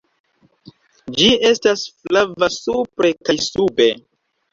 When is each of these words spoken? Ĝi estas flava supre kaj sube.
Ĝi 1.19 1.27
estas 1.49 1.83
flava 2.05 2.49
supre 2.55 3.13
kaj 3.29 3.37
sube. 3.49 3.91